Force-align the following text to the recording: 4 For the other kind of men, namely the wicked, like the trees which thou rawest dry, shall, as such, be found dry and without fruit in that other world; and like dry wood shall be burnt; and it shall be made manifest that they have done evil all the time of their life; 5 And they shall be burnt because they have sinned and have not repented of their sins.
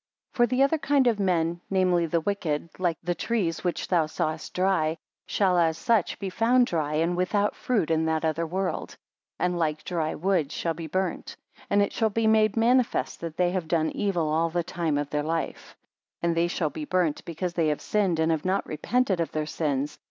4 0.33 0.47
For 0.47 0.47
the 0.47 0.63
other 0.63 0.79
kind 0.79 1.05
of 1.05 1.19
men, 1.19 1.61
namely 1.69 2.07
the 2.07 2.21
wicked, 2.21 2.69
like 2.79 2.97
the 3.03 3.13
trees 3.13 3.63
which 3.63 3.87
thou 3.87 4.05
rawest 4.07 4.51
dry, 4.53 4.97
shall, 5.27 5.59
as 5.59 5.77
such, 5.77 6.17
be 6.17 6.27
found 6.31 6.65
dry 6.65 6.95
and 6.95 7.15
without 7.15 7.55
fruit 7.55 7.91
in 7.91 8.05
that 8.05 8.25
other 8.25 8.47
world; 8.47 8.97
and 9.37 9.59
like 9.59 9.83
dry 9.83 10.15
wood 10.15 10.51
shall 10.51 10.73
be 10.73 10.87
burnt; 10.87 11.35
and 11.69 11.83
it 11.83 11.93
shall 11.93 12.09
be 12.09 12.25
made 12.25 12.57
manifest 12.57 13.19
that 13.21 13.37
they 13.37 13.51
have 13.51 13.67
done 13.67 13.91
evil 13.91 14.27
all 14.27 14.49
the 14.49 14.63
time 14.63 14.97
of 14.97 15.11
their 15.11 15.21
life; 15.21 15.77
5 16.21 16.23
And 16.23 16.35
they 16.35 16.47
shall 16.47 16.71
be 16.71 16.85
burnt 16.85 17.23
because 17.23 17.53
they 17.53 17.67
have 17.67 17.79
sinned 17.79 18.17
and 18.19 18.31
have 18.31 18.43
not 18.43 18.65
repented 18.65 19.19
of 19.19 19.31
their 19.31 19.45
sins. 19.45 19.99